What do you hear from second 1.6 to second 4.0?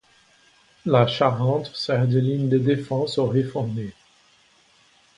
sert de ligne de défense aux réformés.